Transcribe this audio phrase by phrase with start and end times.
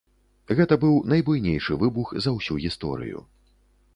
[0.59, 3.23] Гэта быў найбуйнейшы выбух за ўсю гісторыю.